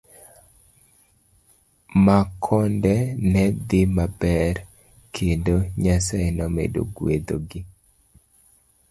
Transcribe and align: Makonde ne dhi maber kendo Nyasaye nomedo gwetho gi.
Makonde 2.05 2.93
ne 3.31 3.43
dhi 3.67 3.81
maber 3.95 4.55
kendo 5.13 5.55
Nyasaye 5.81 6.29
nomedo 6.37 6.81
gwetho 6.95 7.35
gi. 7.49 7.61